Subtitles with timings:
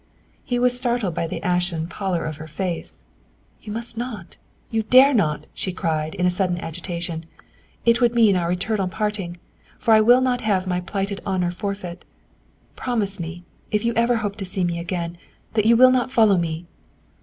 [0.43, 3.03] He was startled by the ashen pallor of her face.
[3.61, 4.37] "You must not!
[4.71, 7.25] You dare not!" she cried, in a sudden agitation.
[7.85, 9.37] "It would mean our eternal parting!
[9.77, 12.03] For I will not have my plighted honor forfeit.
[12.75, 15.19] Promise me, if you ever hope to see me again,
[15.53, 16.65] that you will not follow me!"